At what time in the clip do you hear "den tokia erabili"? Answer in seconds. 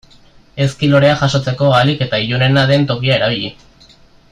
2.73-3.53